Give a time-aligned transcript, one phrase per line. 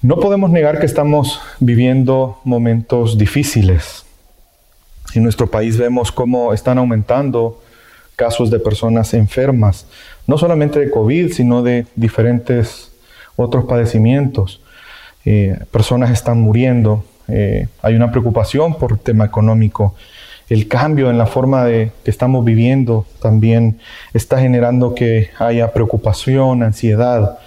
[0.00, 4.06] No podemos negar que estamos viviendo momentos difíciles.
[5.12, 7.60] En nuestro país vemos cómo están aumentando
[8.14, 9.88] casos de personas enfermas,
[10.28, 12.92] no solamente de COVID, sino de diferentes
[13.34, 14.60] otros padecimientos.
[15.24, 19.96] Eh, personas están muriendo, eh, hay una preocupación por el tema económico.
[20.48, 23.80] El cambio en la forma de que estamos viviendo también
[24.14, 27.40] está generando que haya preocupación, ansiedad,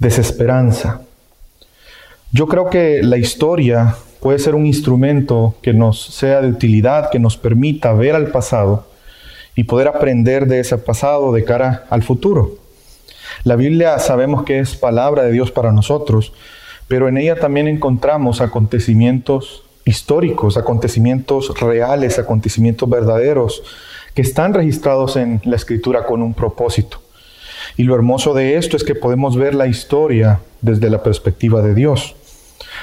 [0.00, 1.05] desesperanza.
[2.32, 7.20] Yo creo que la historia puede ser un instrumento que nos sea de utilidad, que
[7.20, 8.86] nos permita ver al pasado
[9.54, 12.58] y poder aprender de ese pasado de cara al futuro.
[13.44, 16.32] La Biblia sabemos que es palabra de Dios para nosotros,
[16.88, 23.62] pero en ella también encontramos acontecimientos históricos, acontecimientos reales, acontecimientos verdaderos,
[24.14, 27.05] que están registrados en la escritura con un propósito.
[27.76, 31.74] Y lo hermoso de esto es que podemos ver la historia desde la perspectiva de
[31.74, 32.16] Dios.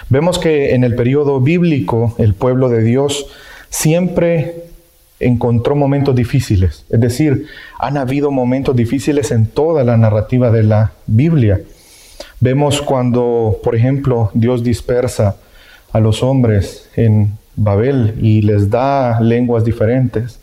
[0.09, 3.25] Vemos que en el periodo bíblico el pueblo de Dios
[3.69, 4.65] siempre
[5.19, 6.85] encontró momentos difíciles.
[6.89, 7.47] Es decir,
[7.79, 11.61] han habido momentos difíciles en toda la narrativa de la Biblia.
[12.39, 15.37] Vemos cuando, por ejemplo, Dios dispersa
[15.91, 20.39] a los hombres en Babel y les da lenguas diferentes.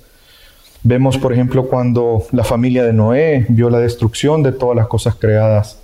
[0.83, 5.15] Vemos, por ejemplo, cuando la familia de Noé vio la destrucción de todas las cosas
[5.15, 5.79] creadas.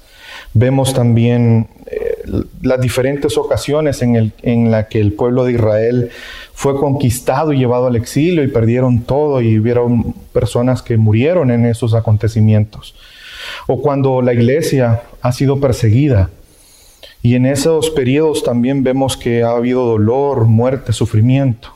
[0.55, 2.17] Vemos también eh,
[2.63, 6.11] las diferentes ocasiones en, en que el pueblo de Israel
[6.55, 11.67] fue conquistado y llevado al exilio y perdieron todo y hubieron personas que murieron en
[11.67, 12.95] esos acontecimientos.
[13.67, 16.31] O cuando la iglesia ha sido perseguida.
[17.21, 21.76] Y en esos periodos también vemos que ha habido dolor, muerte, sufrimiento.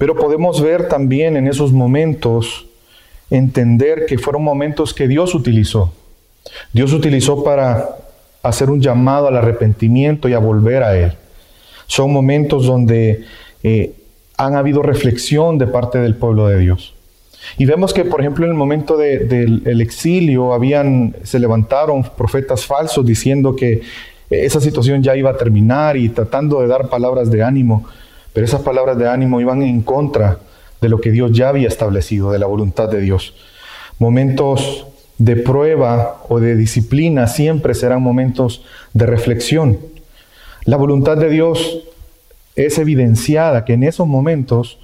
[0.00, 2.66] Pero podemos ver también en esos momentos,
[3.28, 5.92] entender que fueron momentos que Dios utilizó.
[6.72, 7.98] Dios utilizó para
[8.42, 11.12] hacer un llamado al arrepentimiento y a volver a Él.
[11.86, 13.26] Son momentos donde
[13.62, 13.92] eh,
[14.38, 16.94] han habido reflexión de parte del pueblo de Dios.
[17.58, 23.04] Y vemos que, por ejemplo, en el momento del exilio, habían, se levantaron profetas falsos
[23.04, 23.82] diciendo que
[24.30, 27.84] esa situación ya iba a terminar y tratando de dar palabras de ánimo.
[28.32, 30.38] Pero esas palabras de ánimo iban en contra
[30.80, 33.34] de lo que Dios ya había establecido, de la voluntad de Dios.
[33.98, 34.86] Momentos
[35.18, 38.64] de prueba o de disciplina siempre serán momentos
[38.94, 39.78] de reflexión.
[40.64, 41.80] La voluntad de Dios
[42.56, 44.78] es evidenciada que en esos momentos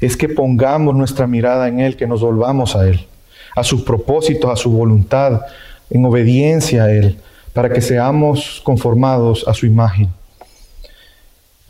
[0.00, 3.06] es que pongamos nuestra mirada en Él, que nos volvamos a Él,
[3.54, 5.42] a sus propósitos, a su voluntad,
[5.90, 7.18] en obediencia a Él,
[7.52, 10.08] para que seamos conformados a su imagen.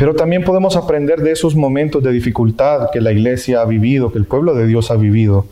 [0.01, 4.17] Pero también podemos aprender de esos momentos de dificultad que la iglesia ha vivido, que
[4.17, 5.45] el pueblo de Dios ha vivido.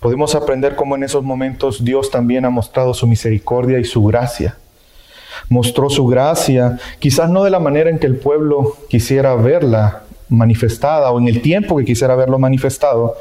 [0.00, 4.56] Podemos aprender cómo en esos momentos Dios también ha mostrado su misericordia y su gracia.
[5.50, 11.10] Mostró su gracia, quizás no de la manera en que el pueblo quisiera verla manifestada
[11.10, 13.18] o en el tiempo que quisiera verlo manifestado,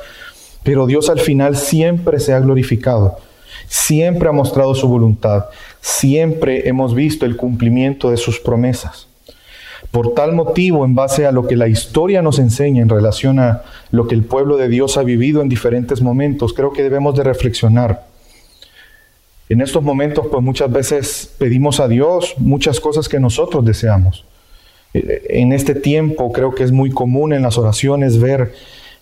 [0.64, 3.18] pero Dios al final siempre se ha glorificado,
[3.68, 5.48] siempre ha mostrado su voluntad,
[5.82, 9.10] siempre hemos visto el cumplimiento de sus promesas.
[9.90, 13.64] Por tal motivo, en base a lo que la historia nos enseña en relación a
[13.90, 17.24] lo que el pueblo de Dios ha vivido en diferentes momentos, creo que debemos de
[17.24, 18.06] reflexionar.
[19.50, 24.24] En estos momentos, pues muchas veces pedimos a Dios muchas cosas que nosotros deseamos.
[24.94, 28.53] Eh, en este tiempo creo que es muy común en las oraciones ver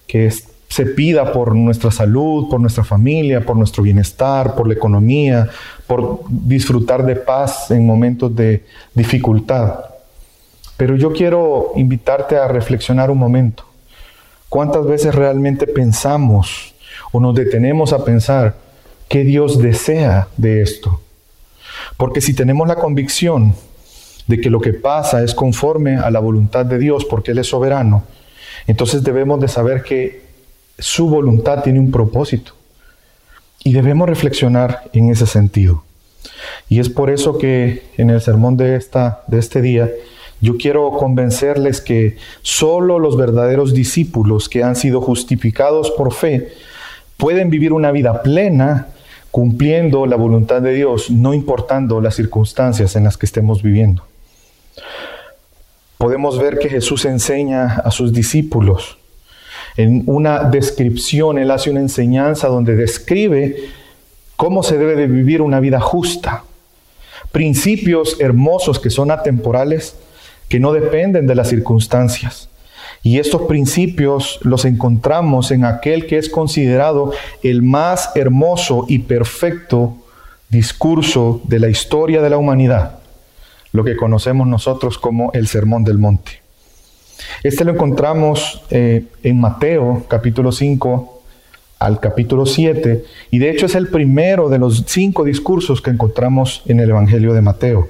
[0.08, 0.32] que
[0.70, 5.50] se pida por nuestra salud, por nuestra familia, por nuestro bienestar, por la economía,
[5.88, 8.64] por disfrutar de paz en momentos de
[8.94, 9.89] dificultad.
[10.80, 13.66] Pero yo quiero invitarte a reflexionar un momento.
[14.48, 16.74] ¿Cuántas veces realmente pensamos
[17.12, 18.56] o nos detenemos a pensar
[19.10, 21.02] qué Dios desea de esto?
[21.98, 23.56] Porque si tenemos la convicción
[24.26, 27.48] de que lo que pasa es conforme a la voluntad de Dios, porque Él es
[27.48, 28.06] soberano,
[28.66, 30.22] entonces debemos de saber que
[30.78, 32.54] su voluntad tiene un propósito.
[33.66, 35.84] Y debemos reflexionar en ese sentido.
[36.70, 39.90] Y es por eso que en el sermón de, esta, de este día
[40.42, 46.54] yo quiero convencerles que solo los verdaderos discípulos que han sido justificados por fe
[47.18, 48.88] pueden vivir una vida plena
[49.32, 54.04] cumpliendo la voluntad de Dios, no importando las circunstancias en las que estemos viviendo.
[55.98, 58.98] Podemos ver que Jesús enseña a sus discípulos.
[59.76, 63.58] En una descripción, Él hace una enseñanza donde describe
[64.38, 66.44] cómo se debe de vivir una vida justa.
[67.32, 69.96] Principios hermosos que son atemporales,
[70.50, 72.50] que no dependen de las circunstancias.
[73.02, 77.14] Y estos principios los encontramos en aquel que es considerado
[77.44, 79.96] el más hermoso y perfecto
[80.50, 83.00] discurso de la historia de la humanidad,
[83.72, 86.42] lo que conocemos nosotros como el Sermón del Monte.
[87.44, 91.22] Este lo encontramos eh, en Mateo capítulo 5
[91.78, 96.64] al capítulo 7 y de hecho es el primero de los cinco discursos que encontramos
[96.66, 97.88] en el Evangelio de Mateo.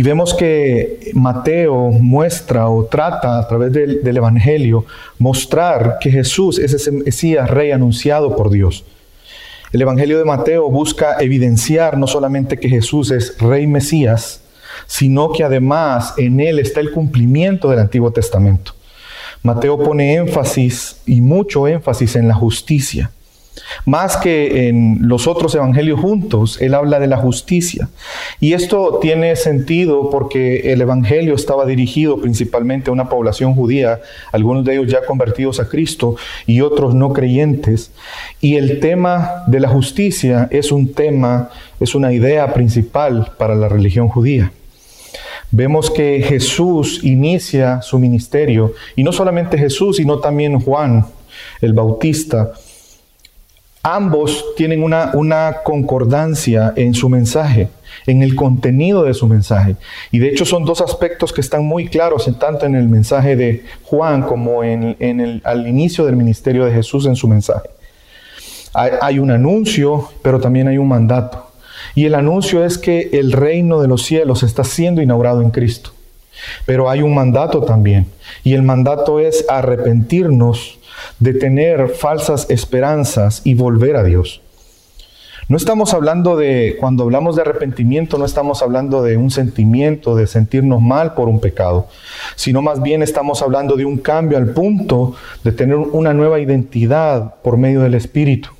[0.00, 4.86] Y vemos que Mateo muestra o trata a través del, del, Evangelio
[5.18, 8.82] mostrar que Jesús es ese Mesías rey anunciado por Dios.
[9.74, 14.40] El Evangelio de Mateo busca evidenciar no solamente que Jesús es rey Mesías,
[14.86, 18.72] sino que además en él está el cumplimiento del Antiguo Testamento.
[19.42, 23.10] Mateo pone énfasis y mucho énfasis en la justicia.
[23.84, 27.88] Más que en los otros evangelios juntos, él habla de la justicia.
[28.38, 34.00] Y esto tiene sentido porque el evangelio estaba dirigido principalmente a una población judía,
[34.32, 36.16] algunos de ellos ya convertidos a Cristo
[36.46, 37.90] y otros no creyentes.
[38.40, 41.50] Y el tema de la justicia es un tema,
[41.80, 44.52] es una idea principal para la religión judía.
[45.50, 51.06] Vemos que Jesús inicia su ministerio, y no solamente Jesús, sino también Juan,
[51.60, 52.52] el Bautista.
[53.82, 57.68] Ambos tienen una, concordancia en su mensaje,
[58.06, 59.76] en el contenido de su mensaje.
[60.10, 63.64] Y de hecho son dos aspectos que están muy claros, tanto en el mensaje de
[63.84, 67.70] Juan como en, el, al inicio del ministerio de Jesús en su mensaje.
[68.74, 71.50] hay un anuncio, pero también hay un mandato.
[71.94, 75.90] Y el anuncio es que el reino de los cielos está siendo inaugurado en Cristo.
[76.66, 78.06] Pero hay un mandato también.
[78.44, 80.79] Y el mandato es arrepentirnos
[81.18, 84.40] de tener falsas esperanzas y volver a Dios.
[85.50, 90.28] No estamos hablando de, cuando hablamos de arrepentimiento, no estamos hablando de un sentimiento de
[90.28, 91.88] sentirnos mal por un pecado,
[92.36, 97.34] sino más bien estamos hablando de un cambio al punto de tener una nueva identidad
[97.42, 98.50] por medio del Espíritu.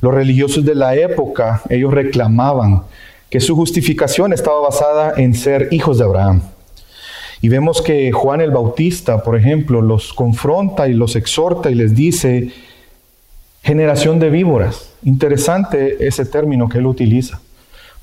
[0.00, 2.82] Los religiosos de la época, ellos reclamaban
[3.30, 6.42] que su justificación estaba basada en ser hijos de Abraham.
[7.42, 11.92] Y vemos que Juan el Bautista, por ejemplo, los confronta y los exhorta y les
[11.96, 12.52] dice,
[13.64, 14.92] generación de víboras.
[15.02, 17.40] Interesante ese término que él utiliza,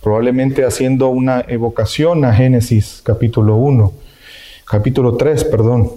[0.03, 3.94] probablemente haciendo una evocación a Génesis capítulo 1,
[4.65, 5.89] capítulo 3, perdón.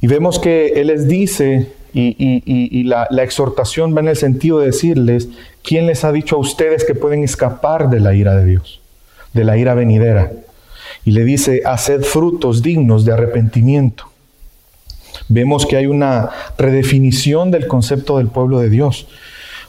[0.00, 5.28] Y vemos que él les dice, y, la, exhortación va en el sentido de decirles,
[5.64, 8.80] ¿quién les ha dicho a ustedes que pueden escapar de la ira de Dios,
[9.32, 10.30] de la ira venidera?
[11.04, 14.04] Y le dice, haced frutos dignos de arrepentimiento.
[15.28, 19.08] Vemos que hay una redefinición del concepto del pueblo de Dios.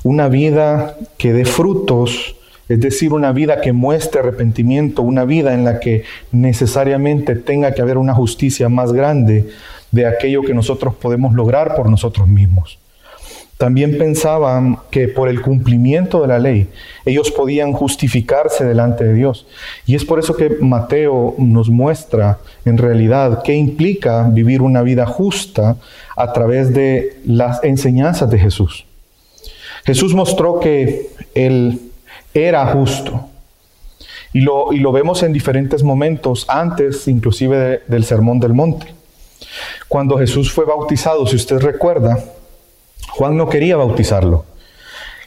[0.03, 2.35] Una vida que dé frutos,
[2.69, 7.81] es decir, una vida que muestre arrepentimiento, una vida en la que necesariamente tenga que
[7.81, 9.49] haber una justicia más grande
[9.91, 12.79] de aquello que nosotros podemos lograr por nosotros mismos.
[13.63, 16.67] También pensaban que por el cumplimiento de la ley
[17.05, 19.47] ellos podían justificarse delante de Dios.
[19.85, 25.05] Y es por eso que Mateo nos muestra en realidad qué implica vivir una vida
[25.05, 25.77] justa
[26.17, 28.83] a través de las enseñanzas de Jesús.
[29.85, 31.79] Jesús mostró que Él
[32.33, 33.29] era justo.
[34.33, 38.87] Y lo, y lo vemos en diferentes momentos, antes inclusive del Sermón del Monte.
[39.87, 42.19] Cuando Jesús fue bautizado, si usted recuerda,
[43.09, 44.45] Juan no quería bautizarlo.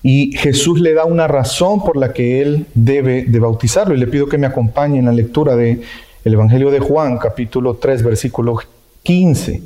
[0.03, 3.95] Y Jesús le da una razón por la que él debe de bautizarlo.
[3.95, 5.83] Y le pido que me acompañe en la lectura del
[6.25, 8.59] el Evangelio de Juan, capítulo 3, versículo
[9.03, 9.63] 15.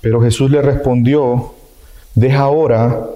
[0.00, 1.54] Pero Jesús le respondió,
[2.14, 3.06] deja ahora,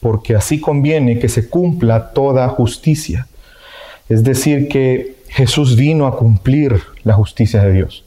[0.00, 3.26] porque así conviene que se cumpla toda justicia.
[4.08, 8.04] Es decir, que Jesús vino a cumplir la justicia de Dios.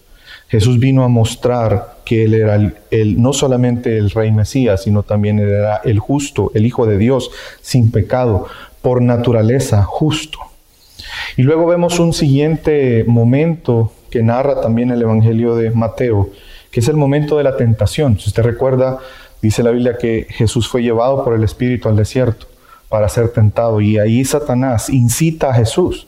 [0.48, 5.40] Jesús vino a mostrar que Él era el, no solamente el Rey Mesías, sino también
[5.40, 8.48] era el justo, el Hijo de Dios, sin pecado,
[8.82, 10.40] por naturaleza justo.
[11.36, 16.30] Y luego vemos un siguiente momento que narra también el Evangelio de Mateo,
[16.72, 18.18] que es el momento de la tentación.
[18.18, 19.00] Si usted recuerda,
[19.42, 22.48] dice la Biblia que Jesús fue llevado por el Espíritu al desierto
[22.88, 26.08] para ser tentado y ahí Satanás incita a Jesús.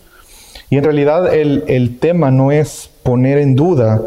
[0.70, 4.02] Y en realidad el, el tema no es poner en duda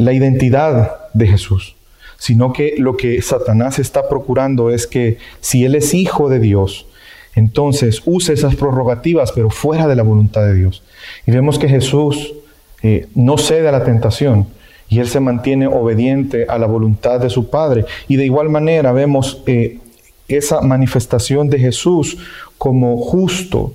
[0.00, 1.76] la identidad de Jesús,
[2.18, 6.86] sino que lo que Satanás está procurando es que si Él es hijo de Dios,
[7.34, 10.82] entonces use esas prerrogativas, pero fuera de la voluntad de Dios.
[11.26, 12.34] Y vemos que Jesús
[12.82, 14.46] eh, no cede a la tentación
[14.88, 17.84] y Él se mantiene obediente a la voluntad de su Padre.
[18.08, 19.78] Y de igual manera vemos eh,
[20.28, 22.16] esa manifestación de Jesús
[22.58, 23.74] como justo,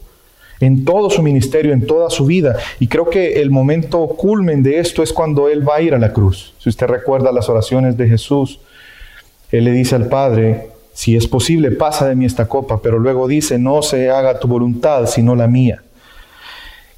[0.59, 2.57] en todo su ministerio, en toda su vida.
[2.79, 5.99] Y creo que el momento culmen de esto es cuando Él va a ir a
[5.99, 6.53] la cruz.
[6.59, 8.59] Si usted recuerda las oraciones de Jesús,
[9.51, 13.27] Él le dice al Padre, si es posible, pasa de mí esta copa, pero luego
[13.27, 15.81] dice, no se haga tu voluntad, sino la mía.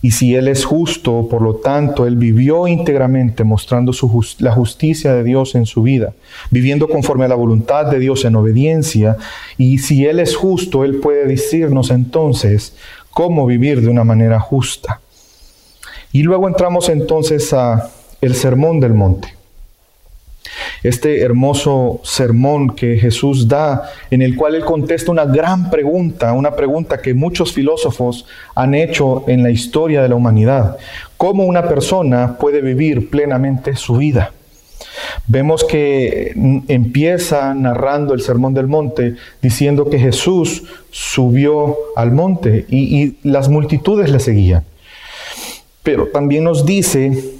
[0.01, 3.91] Y si Él es justo, por lo tanto, Él vivió íntegramente mostrando
[4.39, 6.13] la justicia de Dios en su vida,
[6.51, 9.17] viviendo conforme a la voluntad de Dios en obediencia.
[9.57, 12.75] Y si Él es justo, Él puede decirnos entonces
[13.17, 15.01] cómo vivir de una manera justa.
[16.11, 17.89] Y luego entramos entonces a
[18.21, 19.33] el sermón del monte
[20.83, 26.55] este hermoso sermón que Jesús da, en el cual él contesta una gran pregunta, una
[26.55, 30.77] pregunta que muchos filósofos han hecho en la historia de la humanidad.
[31.17, 34.31] ¿Cómo una persona puede vivir plenamente su vida?
[35.27, 36.33] Vemos que
[36.67, 44.09] empieza narrando el Sermón del Monte diciendo que Jesús subió al monte y, las multitudes
[44.09, 44.63] le seguían.
[45.83, 47.35] Pero también nos dice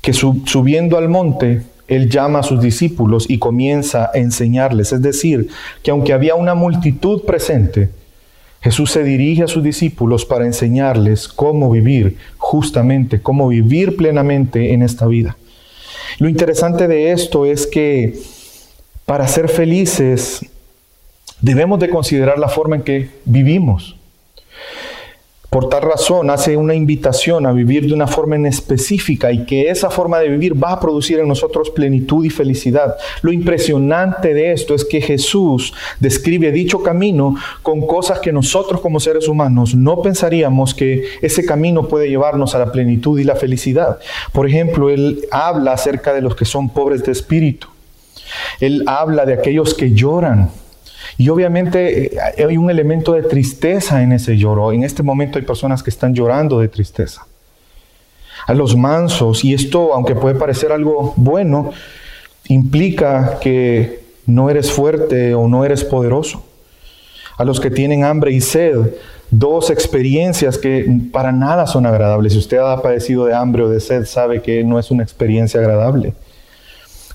[0.00, 4.92] que subiendo al monte él llama a sus discípulos y comienza a enseñarles.
[4.92, 5.48] Es decir,
[5.82, 7.90] que aunque había una multitud presente,
[8.60, 14.82] Jesús se dirige a sus discípulos para enseñarles cómo vivir justamente, cómo vivir plenamente en
[14.82, 15.36] esta vida.
[16.18, 18.18] Lo interesante de esto es que
[19.06, 20.46] para ser felices
[21.40, 23.96] debemos de considerar la forma en que vivimos.
[25.54, 29.70] Por tal razón hace una invitación a vivir de una forma en específica y que
[29.70, 32.96] esa forma de vivir va a producir en nosotros plenitud y felicidad.
[33.22, 38.98] Lo impresionante de esto es que Jesús describe dicho camino con cosas que nosotros como
[38.98, 44.00] seres humanos no pensaríamos que ese camino puede llevarnos a la plenitud y la felicidad.
[44.32, 47.68] Por ejemplo, Él habla acerca de los que son pobres de espíritu.
[48.58, 50.50] Él habla de aquellos que lloran
[51.16, 54.72] y obviamente eh, hay un elemento de tristeza en ese lloro.
[54.72, 57.26] En este momento hay personas que están llorando de tristeza.
[58.46, 61.70] A los mansos, y esto, aunque puede parecer algo bueno,
[62.48, 66.44] implica que no eres fuerte o no eres poderoso.
[67.36, 68.76] A los que tienen hambre y sed,
[69.30, 72.32] dos experiencias que para nada son agradables.
[72.32, 75.60] Si usted ha padecido de hambre o de sed, sabe que no es una experiencia
[75.60, 76.12] agradable.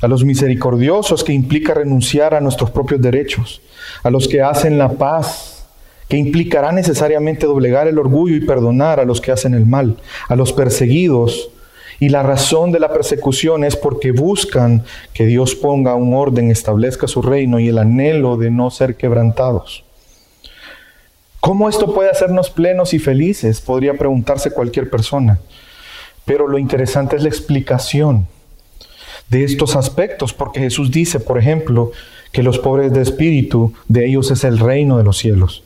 [0.02, 3.62] A los misericordiosos, que implica renunciar a nuestros propios derechos
[4.04, 5.68] a los que hacen la paz,
[6.08, 10.36] que implicará necesariamente doblegar el orgullo y perdonar a los que hacen el mal, a
[10.36, 11.52] los perseguidos.
[12.00, 17.08] Y la razón de la persecución es porque buscan que Dios ponga un orden, establezca
[17.08, 19.84] su reino y el anhelo de no ser quebrantados.
[21.42, 23.62] ¿Cómo esto puede hacernos plenos y felices?
[23.62, 25.40] Podría preguntarse cualquier persona.
[26.26, 28.28] Pero lo interesante es la explicación
[29.30, 31.92] de estos aspectos, porque Jesús dice, por ejemplo,
[32.32, 35.64] que los pobres de espíritu, de ellos es el reino de los cielos.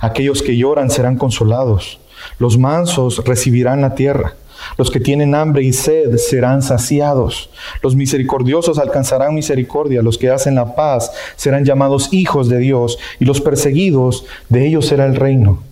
[0.00, 1.98] Aquellos que lloran serán consolados.
[2.38, 4.34] Los mansos recibirán la tierra.
[4.78, 7.50] Los que tienen hambre y sed serán saciados.
[7.82, 10.02] Los misericordiosos alcanzarán misericordia.
[10.02, 12.98] Los que hacen la paz serán llamados hijos de Dios.
[13.20, 15.62] Y los perseguidos, de ellos será el reino.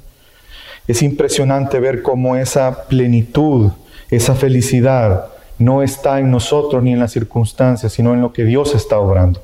[0.86, 3.70] Es impresionante ver cómo esa plenitud,
[4.10, 5.26] esa felicidad,
[5.58, 9.40] no está en nosotros ni en las circunstancias, sino en lo que Dios está obrando.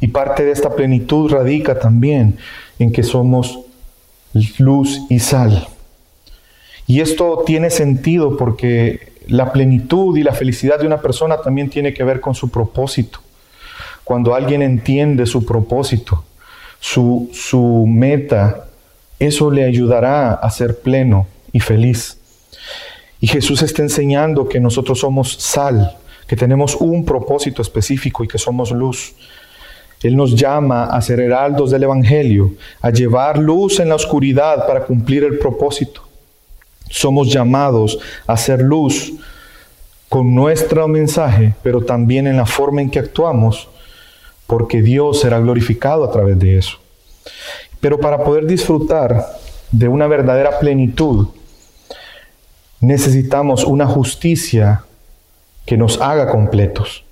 [0.00, 2.38] Y parte de esta plenitud radica también
[2.78, 3.60] en que somos
[4.58, 5.68] luz y sal.
[6.86, 11.94] Y esto tiene sentido porque la plenitud y la felicidad de una persona también tiene
[11.94, 13.20] que ver con su propósito.
[14.02, 16.24] Cuando alguien entiende su propósito,
[16.78, 18.66] su, su meta,
[19.18, 22.18] eso le ayudará a ser pleno y feliz.
[23.24, 28.36] Y Jesús está enseñando que nosotros somos sal, que tenemos un propósito específico y que
[28.36, 29.14] somos luz.
[30.02, 32.52] Él nos llama a ser heraldos del Evangelio,
[32.82, 36.02] a llevar luz en la oscuridad para cumplir el propósito.
[36.90, 39.14] Somos llamados a ser luz
[40.10, 43.70] con nuestro mensaje, pero también en la forma en que actuamos,
[44.46, 46.76] porque Dios será glorificado a través de eso.
[47.80, 49.24] Pero para poder disfrutar
[49.70, 51.28] de una verdadera plenitud,
[52.86, 54.84] necesitamos una justicia
[55.66, 57.04] que nos haga completos.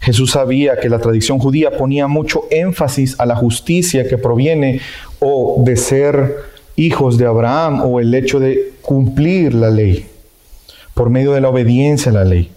[0.00, 4.80] Jesús sabía que la tradición judía ponía mucho énfasis a la justicia que proviene
[5.18, 6.36] o de ser
[6.76, 10.06] hijos de Abraham o el hecho de cumplir la ley
[10.92, 12.50] por medio de la obediencia a la ley.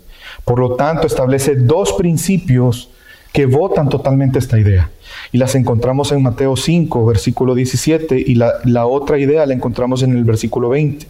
[0.44, 2.90] Por lo tanto, establece dos principios
[3.34, 4.90] que votan totalmente esta idea.
[5.32, 10.04] Y las encontramos en Mateo 5, versículo 17, y la, la otra idea la encontramos
[10.04, 11.06] en el versículo 20.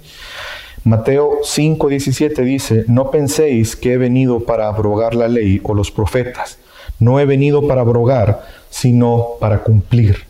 [0.88, 6.60] Mateo 5:17 dice, no penséis que he venido para abrogar la ley o los profetas.
[6.98, 10.24] No he venido para abrogar, sino para cumplir.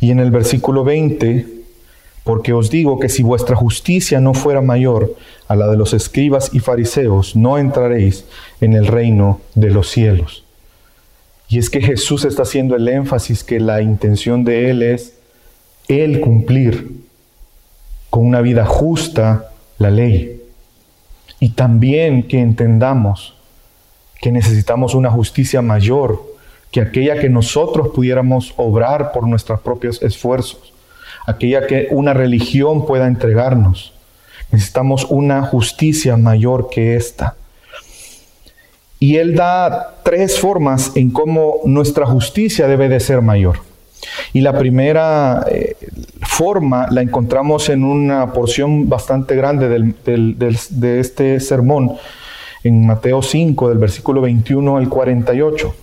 [0.00, 1.46] Y en el versículo 20,
[2.24, 5.14] porque os digo que si vuestra justicia no fuera mayor
[5.48, 8.24] a la de los escribas y fariseos, no entraréis
[8.62, 10.44] en el reino de los cielos.
[11.48, 15.12] Y es que Jesús está haciendo el énfasis que la intención de Él es
[15.88, 17.01] el cumplir
[18.12, 20.42] con una vida justa la ley.
[21.40, 23.34] Y también que entendamos
[24.20, 26.22] que necesitamos una justicia mayor
[26.70, 30.74] que aquella que nosotros pudiéramos obrar por nuestros propios esfuerzos,
[31.26, 33.94] aquella que una religión pueda entregarnos.
[34.50, 37.36] Necesitamos una justicia mayor que esta.
[38.98, 43.71] Y él da tres formas en cómo nuestra justicia debe de ser mayor.
[44.32, 45.76] Y la primera eh,
[46.20, 51.96] forma la encontramos en una porción bastante grande de este sermón,
[52.64, 55.74] en Mateo 5, del versículo 21 al 48,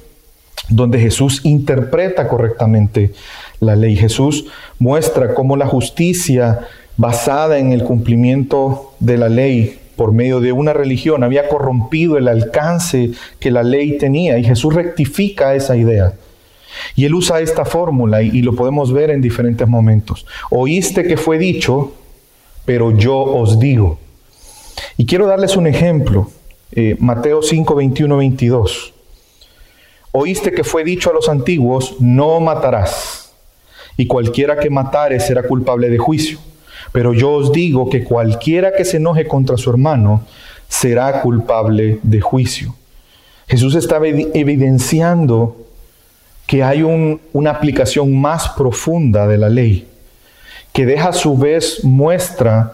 [0.70, 3.14] donde Jesús interpreta correctamente
[3.60, 3.96] la ley.
[3.96, 4.46] Jesús
[4.78, 10.72] muestra cómo la justicia basada en el cumplimiento de la ley por medio de una
[10.72, 16.14] religión había corrompido el alcance que la ley tenía y Jesús rectifica esa idea.
[16.96, 20.26] Y él usa esta fórmula y, lo podemos ver en diferentes momentos.
[20.50, 21.94] Oíste que fue dicho,
[22.66, 24.00] pero yo os digo.
[24.98, 26.30] Y quiero darles un ejemplo.
[26.72, 28.94] Eh, Mateo 5, 21, 22.
[30.12, 33.32] Oíste que fue dicho a los antiguos, no matarás,
[33.96, 36.40] y cualquiera que matare será culpable de juicio.
[36.92, 40.24] Pero yo os digo que cualquiera que se enoje contra su hermano
[40.68, 42.76] será culpable de juicio.
[43.48, 45.58] Jesús estaba evidenciando
[46.50, 49.88] que hay una aplicación más profunda de la ley,
[50.74, 52.74] que deja a su vez muestra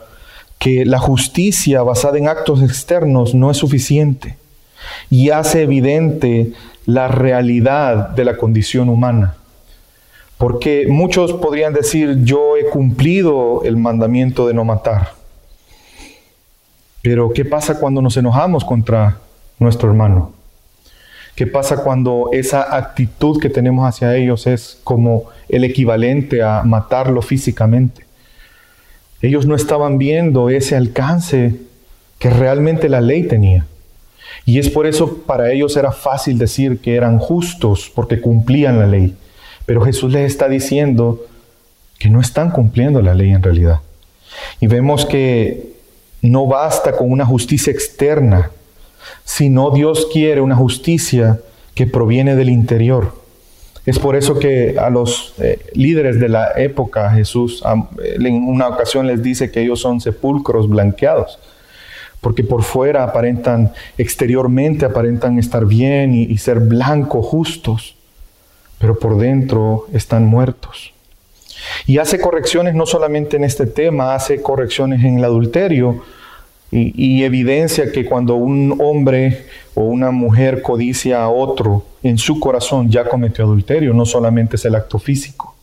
[0.57, 4.37] que la justicia basada en actos externos no es suficiente
[5.09, 6.53] y hace evidente
[6.85, 9.35] la realidad de la condición humana.
[10.37, 15.11] Porque muchos podrían decir, yo he cumplido el mandamiento de no matar.
[17.01, 19.17] Pero ¿qué pasa cuando nos enojamos contra
[19.59, 20.31] nuestro hermano?
[21.35, 27.21] ¿Qué pasa cuando esa actitud que tenemos hacia ellos es como el equivalente a matarlo
[27.21, 28.05] físicamente?
[29.21, 31.55] Ellos no estaban viendo ese alcance
[32.19, 33.65] que realmente la ley tenía.
[34.45, 38.87] Y es por eso para ellos era fácil decir que eran justos porque cumplían la
[38.87, 39.15] ley.
[39.65, 41.25] Pero Jesús les está diciendo
[41.99, 43.81] que no están cumpliendo la ley en realidad.
[44.61, 45.73] Y vemos que
[46.21, 48.51] no basta con una justicia externa
[49.23, 51.39] sino Dios quiere una justicia
[51.73, 53.13] que proviene del interior.
[53.85, 57.61] Es por eso que a los eh, líderes de la época Jesús
[57.99, 61.37] en una ocasión les dice que ellos son sepulcros blanqueados,
[62.19, 67.95] porque por fuera aparentan, exteriormente aparentan estar bien y, y ser blancos, justos,
[68.79, 70.93] pero por dentro están muertos.
[71.85, 76.03] Y hace correcciones no solamente en este tema, hace correcciones en el adulterio,
[76.75, 82.89] y, evidencia que cuando un hombre o una mujer codicia a otro en su corazón
[82.89, 85.55] ya cometió adulterio, no solamente es el acto físico.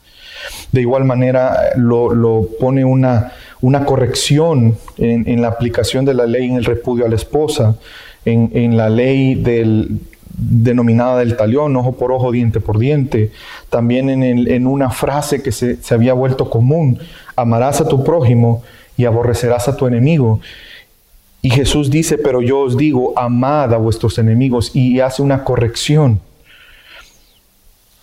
[0.72, 6.56] De igual manera lo, pone una, una corrección en, la aplicación de la ley en
[6.56, 7.76] el repudio a la esposa,
[8.24, 9.42] en, la ley
[10.30, 13.32] denominada del talión, ojo por ojo, diente por diente,
[13.68, 16.98] también en, en una frase que se, se había vuelto común,
[17.36, 18.62] amarás a tu prójimo
[18.96, 20.40] y aborrecerás a tu enemigo.
[21.44, 26.20] Y Jesús dice, pero yo os digo, amad a vuestros enemigos y hace una corrección.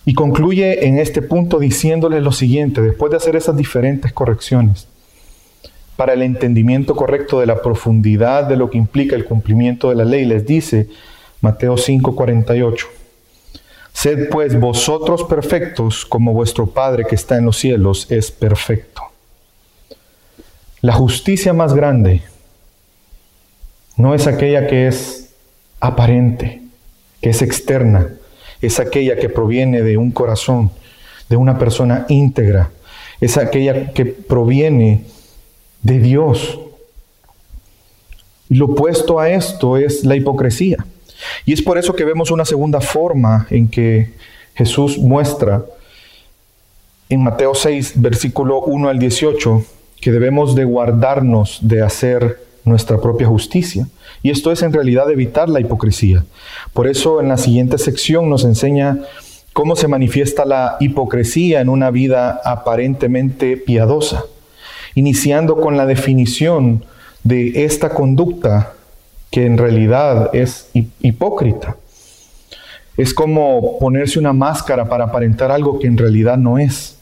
[0.04, 4.86] Y concluye en este punto diciéndoles lo siguiente, después de hacer esas diferentes correcciones,
[5.96, 10.04] para el entendimiento correcto de la profundidad de lo que implica el cumplimiento de la
[10.04, 10.88] ley, les dice
[11.40, 12.86] Mateo 5:48,
[13.92, 19.02] Sed pues vosotros perfectos como vuestro Padre que está en los cielos es perfecto.
[20.80, 22.22] La justicia más grande
[24.00, 25.30] no es aquella que es
[25.78, 26.62] aparente,
[27.20, 28.08] que es externa,
[28.62, 30.70] es aquella que proviene de un corazón,
[31.28, 32.70] de una persona íntegra,
[33.20, 35.04] es aquella que proviene
[35.82, 36.58] de Dios.
[38.48, 40.84] Y lo opuesto a esto es la hipocresía.
[41.44, 44.10] Y es por eso que vemos una segunda forma en que
[44.54, 45.62] Jesús muestra
[47.10, 49.64] en Mateo 6, versículo 1 al 18,
[50.00, 53.86] que debemos de guardarnos de hacer nuestra propia justicia.
[54.22, 56.24] Y esto es en realidad evitar la hipocresía.
[56.72, 58.98] Por eso en la siguiente sección nos enseña
[59.52, 64.24] cómo se manifiesta la hipocresía en una vida aparentemente piadosa,
[64.94, 66.84] iniciando con la definición
[67.24, 68.74] de esta conducta
[69.30, 71.76] que en realidad es hipócrita.
[72.96, 76.98] Es como ponerse una máscara para aparentar algo que en realidad no es.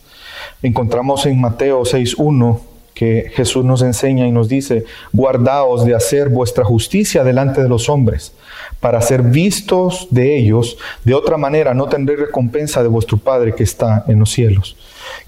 [0.62, 2.61] Encontramos en Mateo 6.1
[2.99, 7.89] que Jesús nos enseña y nos dice, guardaos de hacer vuestra justicia delante de los
[7.89, 8.33] hombres,
[8.81, 13.63] para ser vistos de ellos, de otra manera no tendré recompensa de vuestro Padre que
[13.63, 14.77] está en los cielos.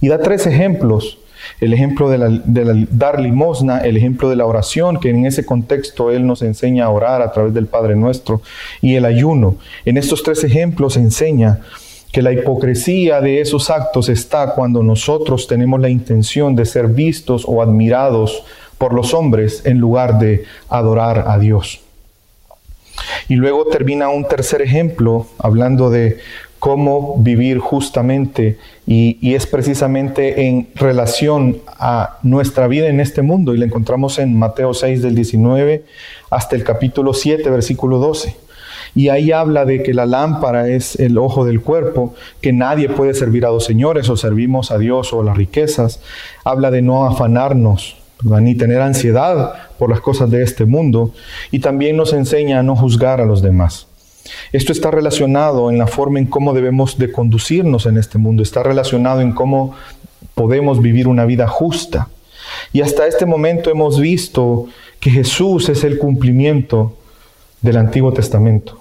[0.01, 1.19] Y da tres ejemplos
[1.61, 6.11] el ejemplo de, la, dar limosna, el ejemplo de la oración, que en ese contexto
[6.11, 8.43] Él nos enseña a orar a través del Padre nuestro,
[8.81, 9.57] y el ayuno.
[9.85, 11.61] En estos tres ejemplos enseña
[12.13, 17.45] que la hipocresía de esos actos está cuando nosotros tenemos la intención de ser vistos
[17.47, 18.43] o admirados
[18.79, 21.81] por los hombres en lugar de adorar a Dios.
[23.29, 26.19] Y luego termina un tercer ejemplo hablando de
[26.59, 33.59] cómo vivir justamente y, es precisamente en relación a nuestra vida en este mundo y
[33.59, 35.85] la encontramos en Mateo 6 del 19
[36.29, 38.37] hasta el capítulo 7 versículo 12.
[38.95, 43.15] Y ahí habla de que la lámpara es el ojo del cuerpo, que nadie puede
[43.15, 46.01] servir a dos señores, o servimos a Dios o a las riquezas.
[46.45, 51.13] Habla de no afanarnos, ni tener ansiedad por las cosas de este mundo.
[51.51, 53.87] Y también nos enseña a no juzgar a los demás.
[54.53, 58.63] Esto está relacionado en la forma en cómo debemos de conducirnos en este mundo, está
[58.63, 59.75] relacionado en cómo
[60.35, 62.09] podemos vivir una vida justa.
[62.73, 64.67] Y hasta este momento hemos visto
[64.99, 66.97] que Jesús es el cumplimiento
[67.61, 68.80] del Antiguo Testamento.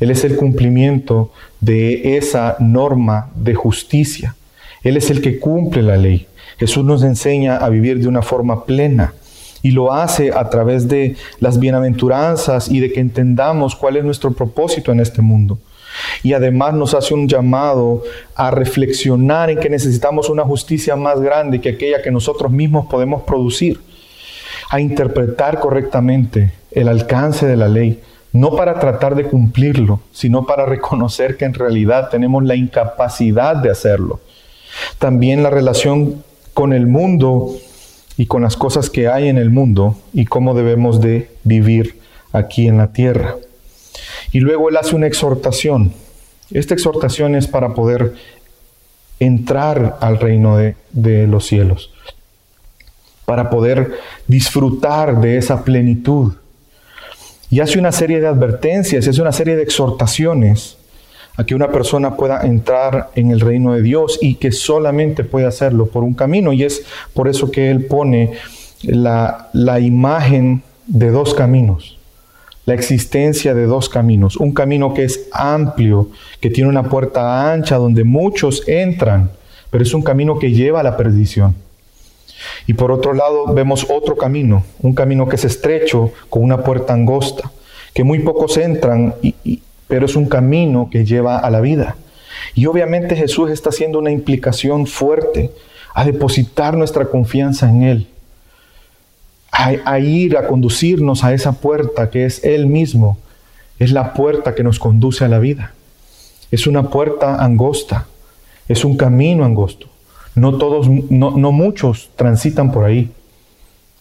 [0.00, 4.34] Él es el cumplimiento de esa norma de justicia.
[4.82, 6.26] Él es el que cumple la ley.
[6.58, 9.12] Jesús nos enseña a vivir de una forma plena
[9.62, 14.32] y lo hace a través de las bienaventuranzas y de que entendamos cuál es nuestro
[14.32, 15.58] propósito en este mundo.
[16.22, 18.02] Y además nos hace un llamado
[18.34, 23.22] a reflexionar en que necesitamos una justicia más grande que aquella que nosotros mismos podemos
[23.22, 23.80] producir,
[24.70, 28.00] a interpretar correctamente el alcance de la ley
[28.32, 33.70] no para tratar de cumplirlo, sino para reconocer que en realidad tenemos la incapacidad de
[33.70, 34.20] hacerlo.
[34.98, 36.22] También la relación
[36.54, 37.56] con el mundo
[38.16, 41.98] y con las cosas que hay en el mundo y cómo debemos de vivir
[42.32, 43.36] aquí en la tierra.
[44.32, 45.92] Y luego él hace una exhortación.
[46.52, 48.14] Esta exhortación es para poder
[49.18, 51.92] entrar al reino de, de los cielos,
[53.24, 56.34] para poder disfrutar de esa plenitud
[57.50, 60.76] y hace una serie de advertencias, hace una serie de exhortaciones
[61.36, 65.46] a que una persona pueda entrar en el reino de Dios y que solamente puede
[65.46, 66.52] hacerlo por un camino.
[66.52, 68.32] Y es por eso que Él pone
[68.82, 71.98] la, la imagen de dos caminos,
[72.66, 74.36] la existencia de dos caminos.
[74.36, 76.10] Un camino que es amplio,
[76.40, 79.30] que tiene una puerta ancha donde muchos entran,
[79.70, 81.54] pero es un camino que lleva a la perdición.
[82.70, 86.92] Y por otro lado vemos otro camino, un camino que es estrecho, con una puerta
[86.92, 87.50] angosta,
[87.92, 89.16] que muy pocos entran,
[89.88, 91.96] pero es un camino que lleva a la vida.
[92.54, 95.50] Y obviamente Jesús está haciendo una implicación fuerte
[95.94, 98.06] a depositar nuestra confianza en Él,
[99.50, 103.18] a, ir a conducirnos a esa puerta que es Él mismo,
[103.80, 105.74] es la puerta que nos conduce a la vida.
[106.52, 108.06] Es una puerta angosta,
[108.68, 109.88] es un camino angosto.
[110.34, 113.10] No todos, no, muchos transitan por ahí.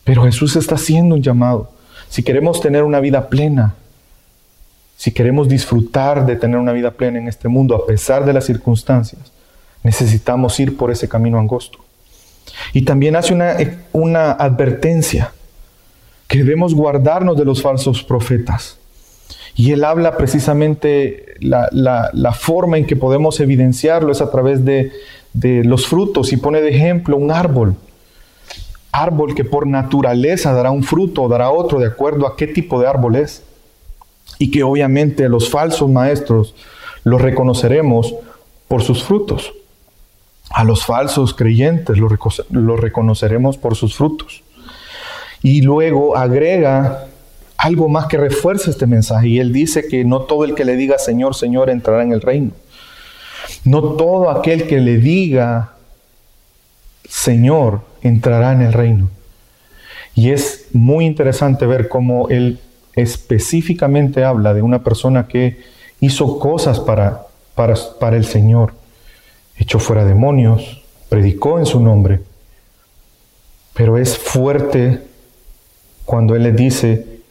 [0.04, 1.72] Pero Jesús está haciendo un llamado.
[2.08, 3.76] Si queremos tener una vida plena,
[4.96, 8.46] si queremos disfrutar de tener una vida plena en este mundo a pesar de las
[8.46, 9.32] circunstancias,
[9.84, 11.80] necesitamos ir por ese camino angosto.
[12.74, 13.56] Y también hace una,
[13.92, 15.32] una advertencia
[16.28, 18.78] que debemos guardarnos de los falsos profetas.
[19.56, 24.92] Y él habla precisamente la, la forma en que podemos evidenciarlo es a través de,
[25.34, 27.76] de los frutos y pone de ejemplo un árbol.
[28.92, 32.80] Árbol que por naturaleza dará un fruto o dará otro de acuerdo a qué tipo
[32.80, 33.44] de árbol es.
[34.38, 36.56] Y que obviamente los falsos maestros
[37.04, 38.15] los reconoceremos
[38.68, 39.54] por sus frutos.
[40.50, 42.12] A los falsos creyentes los,
[42.50, 44.44] los reconoceremos por sus frutos.
[45.44, 47.08] Y luego agrega
[47.58, 49.28] algo más que refuerza este mensaje.
[49.28, 52.22] Y él dice que no todo el que le diga Señor, Señor entrará en el
[52.22, 52.52] reino.
[53.63, 55.74] No todo aquel que le diga
[57.10, 59.10] Señor entrará en el reino.
[60.13, 62.60] Y es muy interesante ver cómo él
[62.93, 65.62] específicamente habla de una persona que
[66.00, 68.74] hizo cosas para, para, el Señor.
[69.58, 72.22] Echó fuera demonios, predicó en su nombre.
[73.74, 75.04] Pero es fuerte
[76.06, 77.22] cuando Él le dice,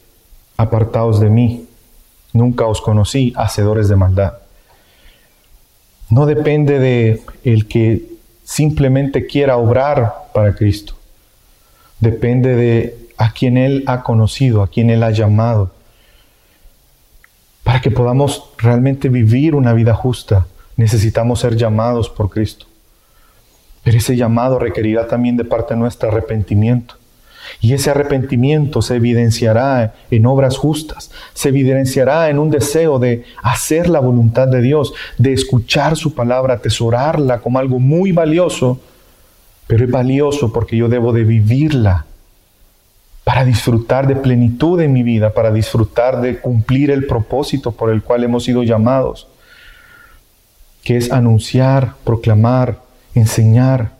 [0.57, 1.67] apartaos de mí,
[2.33, 4.38] nunca os conocí, hacedores de maldad
[6.09, 8.09] no depende de el que
[8.43, 10.95] simplemente quiera obrar para Cristo.
[11.99, 15.71] Depende de a quien Él ha conocido, a quien Él ha llamado.
[17.63, 22.65] Para que podamos realmente vivir una vida justa, necesitamos ser llamados por Cristo.
[23.83, 26.95] Pero ese llamado requerirá también de parte nuestra arrepentimiento.
[27.61, 33.89] Y ese arrepentimiento se evidenciará en obras justas, se evidenciará en un deseo de hacer
[33.89, 38.79] la voluntad de Dios, de escuchar su palabra, atesorarla como algo muy valioso
[39.69, 42.07] pero es valioso porque yo debo de vivirla
[43.23, 48.01] para disfrutar de plenitud en mi vida, para disfrutar de cumplir el propósito por el
[48.01, 49.27] cual hemos sido llamados,
[50.83, 52.79] que es anunciar, proclamar,
[53.13, 53.91] enseñar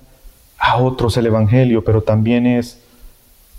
[0.58, 2.82] a otros el Evangelio, pero también es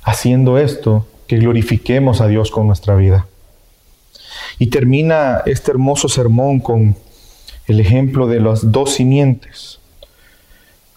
[0.03, 3.27] haciendo esto que glorifiquemos a Dios con nuestra vida.
[4.59, 6.97] Y termina este hermoso sermón con
[7.67, 9.79] el ejemplo de las dos simientes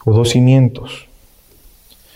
[0.03, 1.07] o dos cimientos.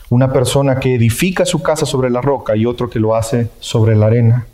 [0.09, 3.95] Una persona que edifica su casa sobre la roca y otro que lo hace sobre
[3.95, 4.47] la arena.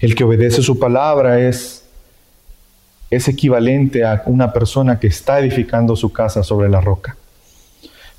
[0.00, 1.84] El que obedece su palabra es,
[3.10, 7.16] es equivalente a una persona que está edificando su casa sobre la roca.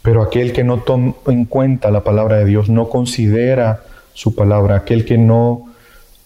[0.06, 3.82] Pero aquel que no toma en cuenta la palabra de Dios, no considera
[4.14, 5.74] su palabra, aquel que no,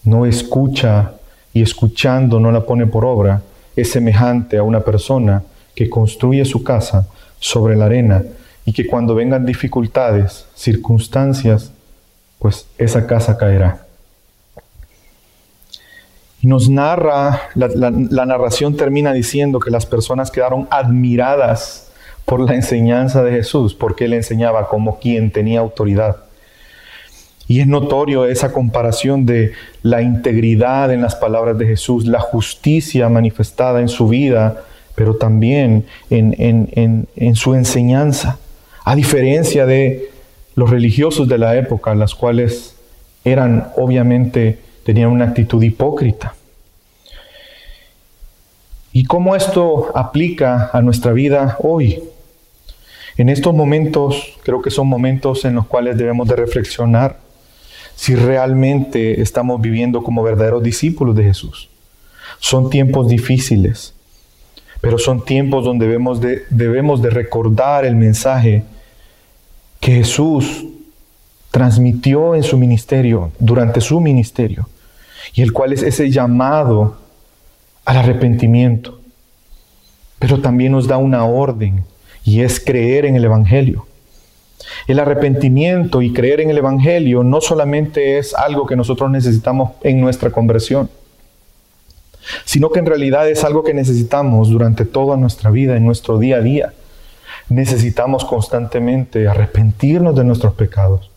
[0.04, 1.12] no escucha
[1.54, 3.40] y escuchando no la pone por obra,
[3.74, 5.42] es semejante a una persona
[5.74, 8.22] que construye su casa sobre la arena
[8.66, 11.72] y que cuando vengan dificultades, circunstancias,
[12.38, 13.86] pues esa casa caerá.
[16.42, 21.89] Y nos narra, la, narración termina diciendo que las personas quedaron admiradas
[22.30, 26.18] por la enseñanza de Jesús, porque él enseñaba como quien tenía autoridad.
[27.48, 29.50] Y es notorio esa comparación de
[29.82, 34.62] la integridad en las palabras de Jesús, la justicia manifestada en su vida,
[34.94, 38.38] pero también en, en su enseñanza.
[38.84, 40.08] A diferencia de
[40.54, 42.76] los religiosos de la época, las cuales
[43.24, 46.34] eran obviamente, tenían una actitud hipócrita.
[48.92, 52.00] ¿Y cómo esto aplica a nuestra vida hoy?
[53.16, 57.18] En estos momentos, creo que son momentos en los cuales debemos de reflexionar
[57.94, 61.68] si realmente estamos viviendo como verdaderos discípulos de Jesús.
[62.38, 63.94] Son tiempos difíciles,
[64.80, 68.62] pero son tiempos donde debemos de, debemos de recordar el mensaje
[69.80, 70.64] que Jesús
[71.50, 74.68] transmitió en su ministerio, durante su ministerio,
[75.34, 76.98] y el cual es ese llamado
[77.84, 79.00] al arrepentimiento.
[80.18, 81.84] Pero también nos da una orden
[82.24, 83.86] y es creer en el Evangelio.
[84.86, 90.00] El arrepentimiento y creer en el Evangelio no solamente es algo que nosotros necesitamos en
[90.00, 90.90] nuestra conversión,
[92.44, 96.36] sino que en realidad es algo que necesitamos durante toda nuestra vida, en nuestro día
[96.36, 96.72] a día.
[97.48, 101.10] Necesitamos constantemente arrepentirnos de nuestros pecados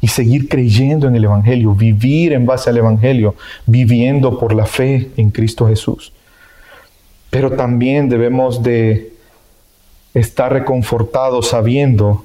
[0.00, 3.34] y seguir creyendo en el Evangelio, vivir en base al Evangelio,
[3.66, 6.12] viviendo por la fe en Cristo Jesús.
[7.30, 9.17] Pero también debemos de
[10.14, 12.24] estar reconfortados sabiendo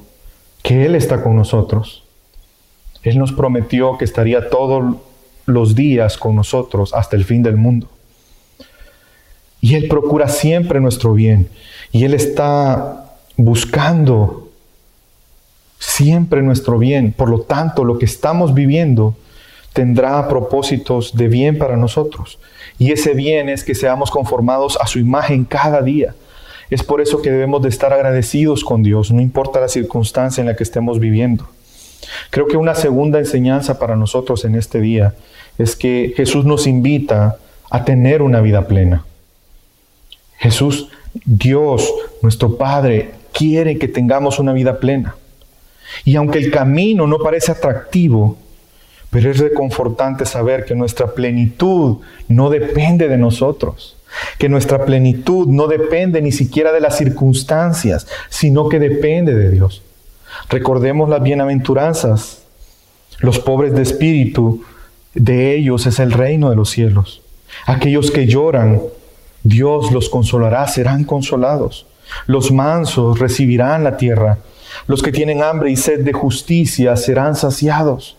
[0.62, 2.04] que Él está con nosotros.
[3.04, 4.96] Él nos prometió que estaría todos
[5.46, 7.88] los días con nosotros hasta el fin del mundo.
[9.60, 11.50] Y Él procura siempre nuestro bien.
[11.92, 14.50] Y Él está buscando
[15.80, 17.14] siempre nuestro bien.
[17.14, 19.16] Por lo tanto, lo que estamos viviendo
[19.74, 22.40] tendrá propósitos de bien para nosotros.
[22.78, 26.16] Y ese bien es que seamos conformados a su imagen cada día.
[26.74, 30.48] Es por eso que debemos de estar agradecidos con Dios, no importa la circunstancia en
[30.48, 31.48] la que estemos viviendo.
[32.32, 35.14] Creo que una segunda enseñanza para nosotros en este día
[35.60, 37.38] es que Jesús nos invita
[37.70, 39.06] a tener una vida plena.
[40.40, 40.90] Jesús,
[41.26, 45.16] Dios, nuestro Padre, quiere que tengamos una vida plena.
[46.06, 48.36] Y aunque el camino no parece atractivo,
[49.12, 53.96] pero es reconfortante saber que nuestra plenitud no depende de nosotros,
[54.38, 59.82] que nuestra plenitud no depende ni siquiera de las circunstancias, sino que depende de Dios.
[60.50, 62.40] Recordemos las bienaventuranzas.
[63.20, 64.64] Los pobres de espíritu,
[65.14, 67.22] de ellos es el reino de los cielos.
[67.66, 68.82] Aquellos que lloran,
[69.44, 71.86] Dios los consolará, serán consolados.
[72.26, 74.40] Los mansos recibirán la tierra.
[74.88, 78.18] Los que tienen hambre y sed de justicia serán saciados.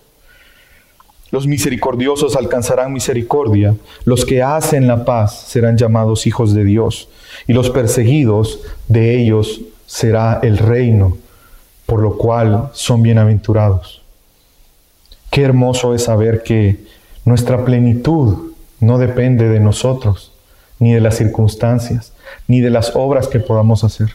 [1.35, 3.75] Los misericordiosos alcanzarán misericordia.
[4.05, 7.09] Los que hacen la paz serán llamados hijos de Dios.
[7.49, 11.19] Y los perseguidos de ellos será el reino,
[11.87, 14.01] por lo cual son bienaventurados.
[15.33, 16.85] Qué hermoso es saber que
[17.25, 20.31] nuestra plenitud no depende de nosotros,
[20.79, 22.13] ni de las circunstancias,
[22.47, 24.11] ni de las obras que podamos hacer.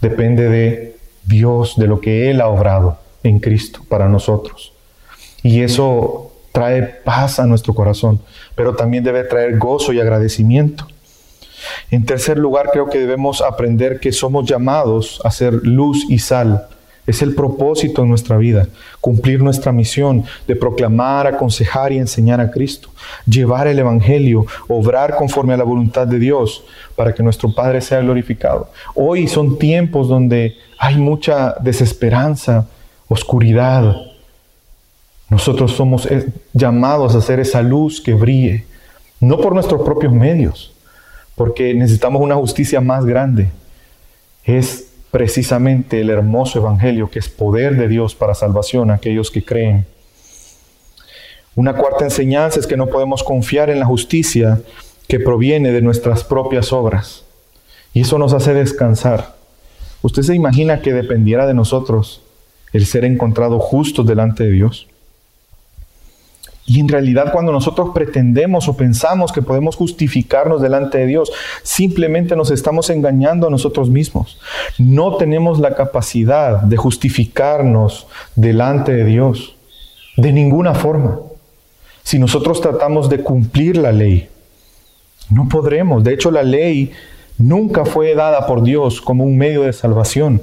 [0.00, 4.72] Depende de Dios, de lo que Él ha obrado en Cristo para nosotros.
[5.44, 8.20] Y eso trae paz a nuestro corazón,
[8.54, 10.86] pero también debe traer gozo y agradecimiento.
[11.90, 16.66] En tercer lugar, creo que debemos aprender que somos llamados a ser luz y sal
[17.06, 18.68] Es el propósito de nuestra vida,
[19.00, 22.90] cumplir nuestra misión de proclamar, aconsejar y enseñar a Cristo,
[23.26, 26.62] llevar el Evangelio, obrar conforme a la voluntad de Dios
[26.94, 28.70] para que nuestro Padre sea glorificado.
[28.94, 32.68] Hoy son tiempos donde hay mucha desesperanza,
[33.08, 33.96] oscuridad.
[35.30, 38.64] Nosotros somos eh, llamados a ser esa luz que brille,
[39.20, 40.74] no por nuestros propios medios,
[41.36, 43.48] porque necesitamos una justicia más grande.
[44.44, 49.44] Es precisamente el hermoso Evangelio que es poder de Dios para salvación a aquellos que
[49.44, 49.86] creen.
[51.54, 54.60] Una cuarta enseñanza es que no podemos confiar en la justicia
[55.08, 57.24] que proviene de nuestras propias obras.
[57.92, 59.36] Y eso nos hace descansar.
[60.02, 62.22] ¿Usted se imagina que dependiera de nosotros
[62.72, 64.89] el ser encontrado justos delante de Dios?
[66.70, 71.32] Y en realidad cuando nosotros pretendemos o pensamos que podemos justificarnos delante de Dios,
[71.64, 74.38] simplemente nos estamos engañando a nosotros mismos.
[74.78, 78.06] No tenemos la capacidad de justificarnos
[78.36, 79.56] delante de Dios
[80.16, 81.18] de ninguna forma.
[82.04, 84.28] Si nosotros tratamos de cumplir la ley,
[85.28, 86.04] no podremos.
[86.04, 86.92] De hecho, la ley
[87.36, 90.40] nunca fue dada por Dios como un medio de salvación.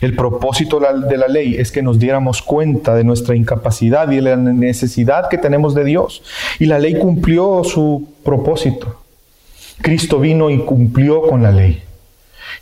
[0.00, 4.22] El propósito de la ley es que nos diéramos cuenta de nuestra incapacidad y de
[4.22, 6.22] la necesidad que tenemos de Dios.
[6.58, 9.00] Y la ley cumplió su propósito.
[9.82, 11.82] Cristo vino y cumplió con la ley.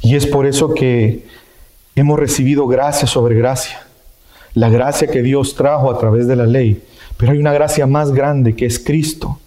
[0.03, 1.27] Y es por eso que
[1.97, 3.81] hemos recibido gracia sobre gracia.
[4.55, 6.83] La gracia que Dios trajo a través de la ley.
[7.17, 9.39] Pero hay una gracia más grande que es Cristo.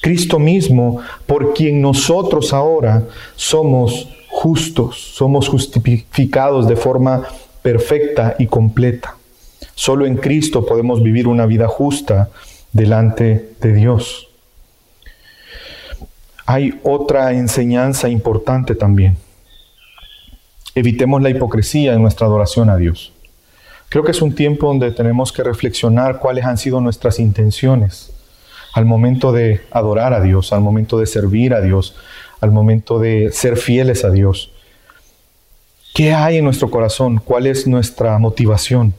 [0.00, 3.04] Cristo mismo, por quien nosotros ahora
[3.36, 4.08] somos
[4.40, 7.24] justos, somos justificados de forma
[7.60, 9.16] perfecta y completa.
[9.74, 12.30] Solo en Cristo podemos vivir una vida justa
[12.72, 14.28] delante de Dios.
[16.46, 19.18] Hay otra enseñanza importante también.
[20.74, 23.12] Evitemos la hipocresía en nuestra adoración a Dios.
[23.90, 28.10] Creo que es un tiempo donde tenemos que reflexionar cuáles han sido nuestras intenciones
[28.72, 31.94] al momento de adorar a Dios, al momento de servir a Dios,
[32.40, 34.50] al momento de ser fieles a Dios.
[35.94, 37.20] ¿Qué hay en nuestro corazón?
[37.24, 38.94] ¿Cuál es nuestra motivación?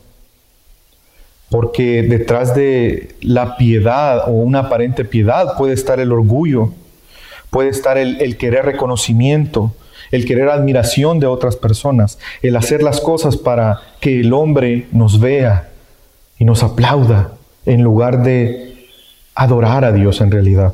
[1.50, 6.72] Porque detrás de la piedad o una aparente piedad puede estar el orgullo,
[7.50, 9.74] puede estar el, querer reconocimiento,
[10.12, 15.20] el querer admiración de otras personas, el hacer las cosas para que el hombre nos
[15.20, 15.70] vea
[16.38, 17.34] y nos aplauda
[17.66, 18.88] en lugar de
[19.36, 20.74] adorar a Dios en realidad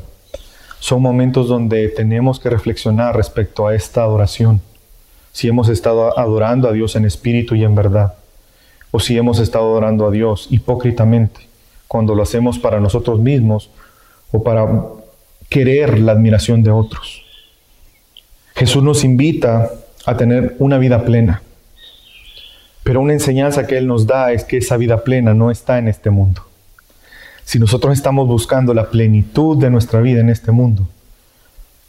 [0.80, 4.60] son momentos donde tenemos que reflexionar respecto a esta adoración.
[5.32, 8.14] Si hemos estado adorando a Dios en espíritu y en verdad,
[8.90, 11.40] o si hemos estado adorando a Dios hipócritamente,
[11.86, 13.70] cuando lo hacemos para nosotros mismos
[14.30, 14.66] o para
[15.48, 17.24] querer la admiración de otros.
[18.54, 19.70] Jesús nos invita
[20.04, 21.42] a tener una vida plena,
[22.82, 25.88] pero una enseñanza que Él nos da es que esa vida plena no está en
[25.88, 26.47] este mundo.
[27.48, 30.86] Si nosotros estamos buscando la plenitud de nuestra vida en este mundo,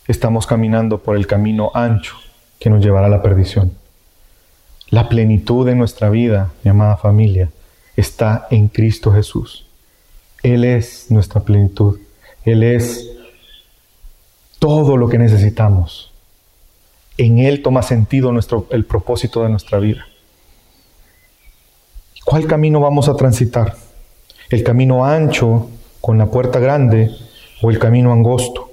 [0.08, 2.16] estamos caminando por el camino ancho
[2.62, 3.74] que nos llevará a la perdición.
[4.90, 7.50] La plenitud de nuestra vida, mi amada familia,
[7.98, 9.66] está en Cristo Jesús.
[10.44, 12.00] Él es nuestra plenitud.
[12.46, 13.10] Él es
[14.60, 16.14] todo lo que necesitamos.
[17.18, 20.06] En Él toma sentido nuestro, el propósito de nuestra vida.
[22.24, 23.89] ¿Cuál camino vamos a transitar?
[24.50, 25.70] El camino ancho
[26.02, 27.12] con la puerta grande
[27.62, 28.72] o el camino angosto.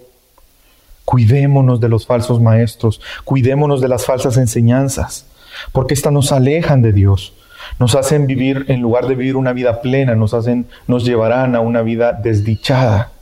[1.05, 5.27] Cuidémonos de los falsos maestros, cuidémonos de las falsas enseñanzas,
[5.73, 7.33] porque éstas nos alejan de Dios,
[7.79, 11.61] nos hacen vivir, en lugar de vivir una vida plena, nos, hacen, nos llevarán a
[11.61, 13.13] una vida desdichada.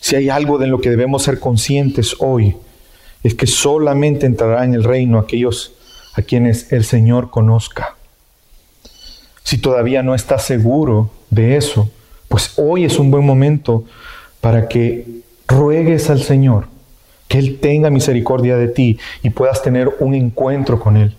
[0.00, 2.56] Si hay algo de lo que debemos ser conscientes hoy,
[3.22, 5.72] es que solamente entrará en el reino aquellos
[6.14, 7.96] a quienes el Señor conozca.
[9.44, 11.90] Si todavía no estás seguro de eso,
[12.28, 13.84] pues hoy es un buen momento
[14.40, 15.06] para que
[15.46, 16.66] ruegues al Señor
[17.28, 21.14] que Él tenga misericordia de ti y puedas tener un encuentro con Él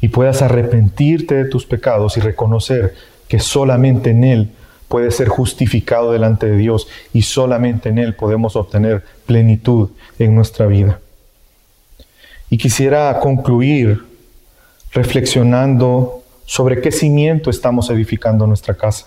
[0.00, 2.94] y puedas arrepentirte de tus pecados y reconocer
[3.28, 4.50] que solamente en Él
[4.88, 10.66] puedes ser justificado delante de Dios y solamente en Él podemos obtener plenitud en nuestra
[10.66, 10.98] vida.
[12.50, 14.04] Y quisiera concluir
[14.92, 19.06] reflexionando sobre qué cimiento estamos edificando nuestra casa.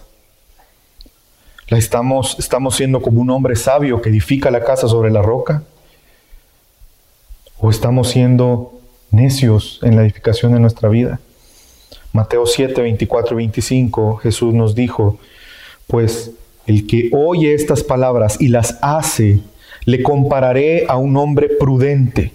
[1.67, 5.63] ¿La estamos, estamos siendo como un hombre sabio que edifica la casa sobre la roca?
[7.57, 8.79] ¿O estamos siendo
[9.09, 11.19] necios en la edificación de nuestra vida?
[12.13, 15.17] Mateo 7, 24 y 25, Jesús nos dijo,
[15.87, 16.31] pues
[16.67, 19.41] el que oye estas palabras y las hace,
[19.85, 22.31] le compararé a un hombre prudente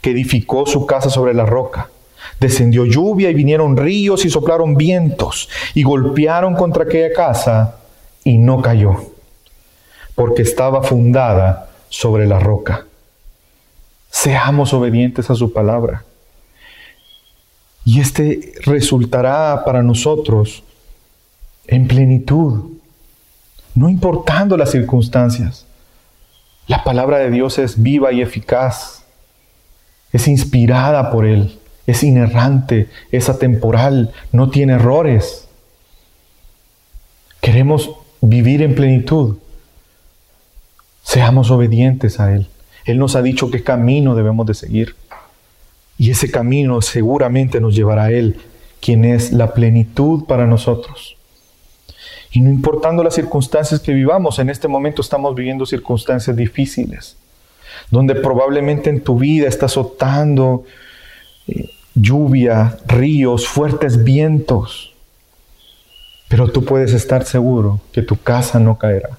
[0.00, 1.90] que edificó su casa sobre la roca.
[2.38, 7.76] Descendió lluvia y vinieron ríos y soplaron vientos y golpearon contra aquella casa
[8.24, 8.96] y no cayó,
[10.14, 12.86] porque estaba fundada sobre la roca.
[14.10, 16.04] Seamos obedientes a su palabra.
[17.84, 20.62] Y este resultará para nosotros
[21.66, 22.72] en plenitud,
[23.74, 25.66] no importando las circunstancias.
[26.66, 29.04] La palabra de Dios es viva y eficaz,
[30.12, 31.59] es inspirada por Él,
[31.90, 35.48] es inerrante, es atemporal, no tiene errores.
[37.40, 39.38] Queremos vivir en plenitud.
[41.02, 42.48] Seamos obedientes a Él.
[42.84, 44.94] Él nos ha dicho qué camino debemos de seguir.
[45.98, 48.40] Y ese camino seguramente nos llevará a Él,
[48.80, 51.16] quien es la plenitud para nosotros.
[52.32, 57.16] Y no importando las circunstancias que vivamos, en este momento estamos viviendo circunstancias difíciles,
[57.90, 60.64] donde probablemente en tu vida está azotando
[61.48, 64.94] eh, lluvia, ríos, fuertes vientos.
[66.28, 69.18] Pero tú puedes estar seguro que tu casa no caerá,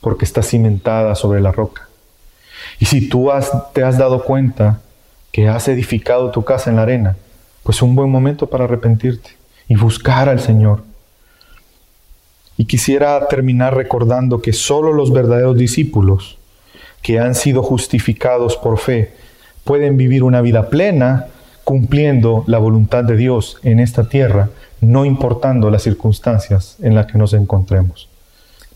[0.00, 1.88] porque está cimentada sobre la roca.
[2.78, 3.30] Y si tú
[3.72, 4.80] te has dado cuenta
[5.32, 7.16] que has edificado tu casa en la arena,
[7.62, 9.30] pues un buen momento para arrepentirte
[9.68, 10.84] y buscar al Señor.
[12.56, 16.38] Y quisiera terminar recordando que solo los verdaderos discípulos
[17.02, 19.14] que han sido justificados por fe
[19.64, 21.26] pueden vivir una vida plena
[21.66, 24.50] cumpliendo la voluntad de Dios en esta tierra,
[24.80, 28.08] no importando las circunstancias en las que nos encontremos.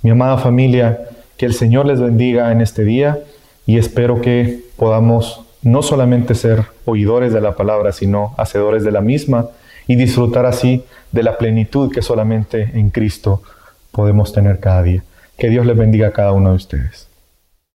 [0.03, 0.99] Mi amada familia,
[1.37, 3.21] que el Señor les bendiga en este día
[3.65, 9.03] y espero que podamos no solamente ser oidores de la palabra, sino hacedores de la
[9.03, 9.47] misma
[9.87, 10.83] y disfrutar así
[11.13, 13.41] de la plenitud que solamente en Cristo
[13.93, 15.05] podemos tener cada día.
[15.39, 17.10] Que Dios les bendiga a cada uno de ustedes.